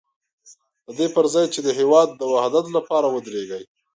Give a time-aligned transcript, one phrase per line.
[0.85, 3.61] د دې پر ځای چې د هېواد د وحدت لپاره ودرېږي.